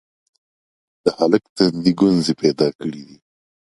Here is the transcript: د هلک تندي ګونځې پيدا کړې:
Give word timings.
د 1.03 1.05
هلک 1.17 1.43
تندي 1.55 1.91
ګونځې 1.99 2.33
پيدا 2.41 2.67
کړې: 2.79 3.05